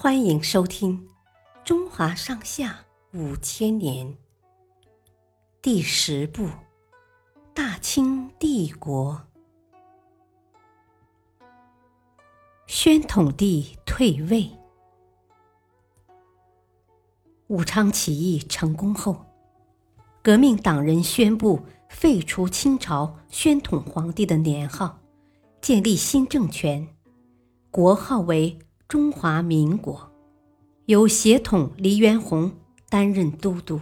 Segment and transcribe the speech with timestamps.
[0.00, 0.96] 欢迎收听
[1.64, 4.06] 《中华上下五千年》
[5.60, 6.44] 第十部
[7.52, 9.20] 《大清帝国》。
[12.68, 14.48] 宣统帝退位。
[17.48, 19.26] 武昌起义成功后，
[20.22, 21.58] 革命党人宣布
[21.88, 25.00] 废除清朝宣统皇帝的年号，
[25.60, 26.86] 建立新政权，
[27.72, 28.56] 国号为
[28.88, 30.10] 中华民国，
[30.86, 32.50] 由协统黎元洪
[32.88, 33.78] 担任都督。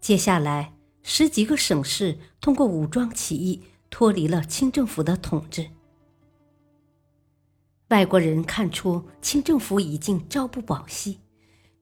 [0.00, 0.72] 接下来，
[1.02, 5.68] 十几个省市通过武装起义脱离了清政府的统治。
[7.88, 11.20] 外国人看出清政府已经朝不保夕，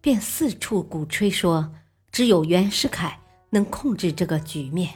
[0.00, 1.72] 便四处鼓吹说，
[2.10, 4.92] 只有袁世凯能控制这个局面。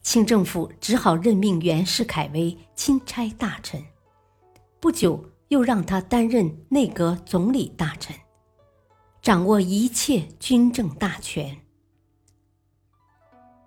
[0.00, 3.84] 清政府只好任命袁世凯为钦差大臣，
[4.80, 8.16] 不久又让他担任内阁总理大臣，
[9.22, 11.56] 掌握一切军政大权。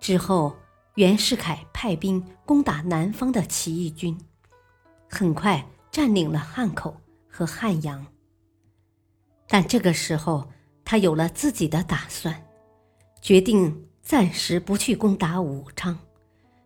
[0.00, 0.56] 之后，
[0.96, 4.18] 袁世凯派兵攻打南方的起义军，
[5.08, 5.64] 很快。
[5.94, 6.96] 占领了汉口
[7.30, 8.04] 和汉阳，
[9.46, 10.50] 但这个时候
[10.84, 12.34] 他有了自己的打算，
[13.22, 15.96] 决定暂时不去攻打武昌，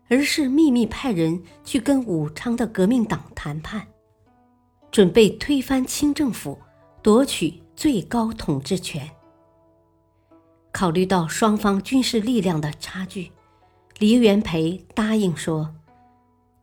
[0.09, 3.87] 而是秘密派人去跟武昌的革命党谈判，
[4.91, 6.59] 准备推翻清政府，
[7.01, 9.09] 夺取最高统治权。
[10.71, 13.31] 考虑到双方军事力量的差距，
[13.97, 15.73] 黎元培答应说，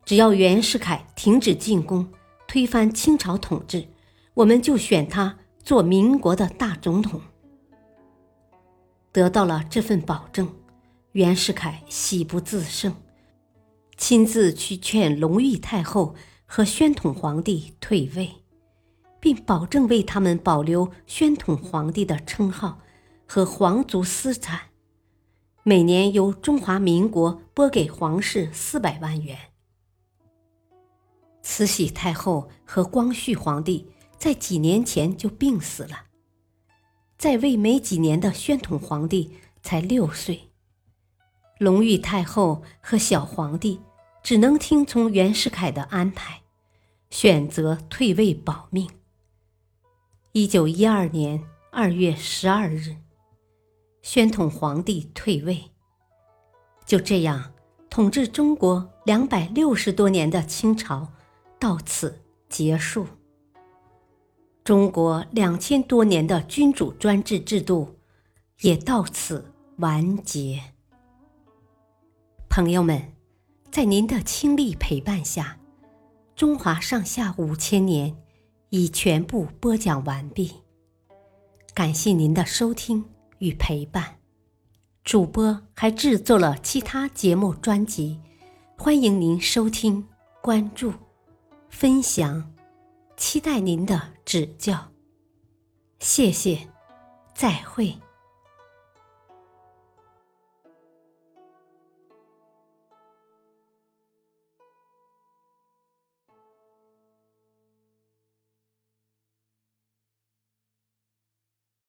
[0.04, 2.08] 只要袁世凯停止进攻。
[2.48, 3.88] 推翻清朝统治，
[4.32, 7.20] 我们就选他做民国的大总统。
[9.10, 10.48] 得到了这份保证，
[11.10, 12.94] 袁世凯喜不自胜，
[13.96, 16.14] 亲自去劝隆裕太后
[16.46, 18.30] 和宣统皇帝退位，
[19.20, 22.80] 并保证为他们保留宣统皇帝的称号
[23.26, 24.70] 和皇族私产，
[25.64, 29.36] 每年由中华民国拨给皇室四百万元。
[31.42, 36.04] 慈禧太后和光绪皇帝在几年前就病死了，
[37.18, 40.50] 在位没几年的宣统皇帝才六岁，
[41.58, 43.80] 隆裕太后和小皇帝
[44.26, 46.42] 只能听从袁世凯的安排，
[47.10, 48.90] 选择退位保命。
[50.32, 52.96] 一九一二年二月十二日，
[54.02, 55.70] 宣统皇帝退位。
[56.84, 57.52] 就这样，
[57.88, 61.12] 统治中国两百六十多年的清朝。
[61.60, 63.06] 到此结束，
[64.64, 67.96] 中国两千多年的君主专制制度
[68.62, 70.60] 也到此完结。
[72.50, 73.12] 朋友们，
[73.70, 75.58] 在您的倾力陪伴下，
[76.34, 78.16] 中华上下五千年
[78.70, 80.52] 已全部播讲完毕。
[81.74, 83.04] 感谢您的收听
[83.38, 84.18] 与陪伴，
[85.04, 88.18] 主播还制作了其他节目专辑，
[88.78, 90.06] 欢迎您收听
[90.40, 90.92] 关注。
[91.68, 92.50] 分享，
[93.16, 94.90] 期待您的指教。
[95.98, 96.66] 谢谢，
[97.34, 97.94] 再会。